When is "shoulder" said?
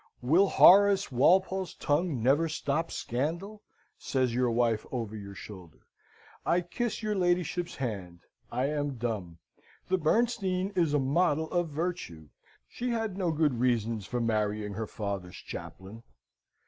5.35-5.85